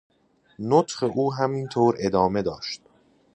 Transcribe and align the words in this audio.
نطق 0.59 1.11
او 1.17 1.33
همینطور 1.33 1.95
ادامه 1.99 2.41
داشت. 2.41 2.81